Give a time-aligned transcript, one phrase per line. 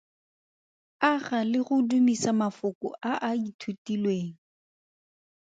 [1.11, 4.31] Aga le go dumisa mafoko a a ithutilweng.